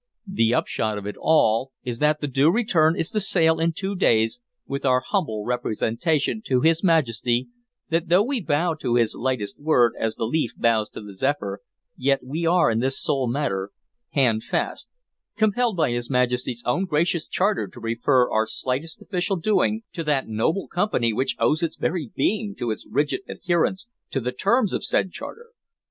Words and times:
The 0.25 0.51
upshot 0.55 0.97
of 0.97 1.05
it 1.05 1.15
all 1.19 1.73
is 1.83 1.99
that 1.99 2.21
the 2.21 2.27
Due 2.27 2.49
Return 2.49 2.95
is 2.97 3.11
to 3.11 3.19
sail 3.19 3.59
in 3.59 3.71
two 3.71 3.93
days 3.95 4.39
with 4.65 4.83
our 4.83 5.01
humble 5.05 5.45
representation 5.45 6.41
to 6.47 6.61
his 6.61 6.83
Majesty 6.83 7.49
that 7.89 8.07
though 8.09 8.23
we 8.23 8.41
bow 8.41 8.73
to 8.81 8.95
his 8.95 9.13
lightest 9.13 9.59
word 9.61 9.93
as 9.99 10.15
the 10.15 10.23
leaf 10.25 10.53
bows 10.57 10.89
to 10.89 11.01
the 11.01 11.13
zephyr, 11.13 11.61
yet 11.95 12.23
we 12.25 12.47
are, 12.47 12.71
in 12.71 12.79
this 12.79 12.99
sole 12.99 13.27
matter, 13.27 13.69
handfast, 14.09 14.87
compelled 15.37 15.77
by 15.77 15.91
his 15.91 16.09
Majesty's 16.09 16.63
own 16.65 16.85
gracious 16.85 17.27
charter 17.27 17.67
to 17.67 17.79
refer 17.79 18.27
our 18.31 18.47
slightest 18.47 19.03
official 19.03 19.35
doing 19.35 19.83
to 19.93 20.03
that 20.03 20.27
noble 20.27 20.67
Company 20.67 21.13
which 21.13 21.35
owes 21.37 21.61
its 21.61 21.75
very 21.75 22.11
being 22.15 22.55
to 22.55 22.71
its 22.71 22.87
rigid 22.89 23.21
adherence 23.29 23.85
to 24.09 24.19
the 24.19 24.31
terms 24.31 24.73
of 24.73 24.83
said 24.83 25.11
charter. 25.11 25.51